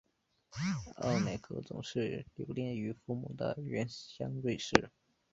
[0.95, 4.89] 奥乃格总是留恋于父母的原乡瑞士。